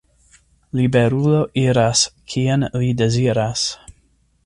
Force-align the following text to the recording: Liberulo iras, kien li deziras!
Liberulo 0.79 1.43
iras, 1.65 2.03
kien 2.35 2.69
li 2.81 2.93
deziras! 3.03 3.71